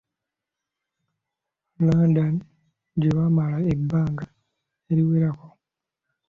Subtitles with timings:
[1.85, 2.35] London,
[2.99, 4.25] gye baamala ebbanga
[4.91, 5.47] eriwerako.